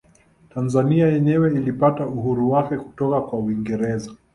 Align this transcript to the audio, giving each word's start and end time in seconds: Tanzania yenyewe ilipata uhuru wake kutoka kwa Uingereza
Tanzania 0.53 1.07
yenyewe 1.07 1.53
ilipata 1.53 2.07
uhuru 2.07 2.51
wake 2.51 2.77
kutoka 2.77 3.21
kwa 3.21 3.39
Uingereza 3.39 4.11